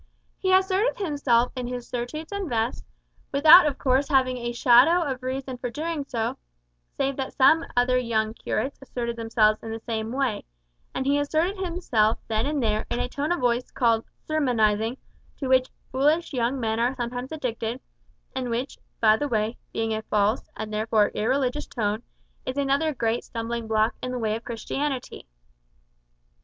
[0.39, 2.83] He asserted himself in his surtouts and vests,
[3.31, 6.05] without of course having a shadow of reason for so doing,
[6.97, 10.43] save that some other young curates asserted themselves in the same way;
[10.95, 14.97] and he asserted himself then and there in a tone of voice called "sermonising,"
[15.37, 17.79] to which foolish young men are sometimes addicted,
[18.35, 22.01] and which, by the way, being a false, and therefore irreligious tone,
[22.43, 25.27] is another great stumbling block in the way of Christianity.